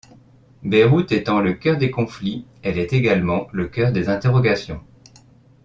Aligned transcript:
Beyrouth 0.63 1.11
étant 1.11 1.41
le 1.41 1.53
cœur 1.53 1.77
des 1.77 1.91
conflits, 1.91 2.47
elle 2.63 2.79
est 2.79 2.91
également 2.91 3.47
le 3.51 3.67
cœur 3.67 3.91
des 3.91 4.09
interrogations. 4.09 4.81